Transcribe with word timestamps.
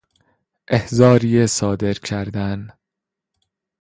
احضاریه 0.67 1.45
صادر 1.47 1.93
کردن 1.93 2.67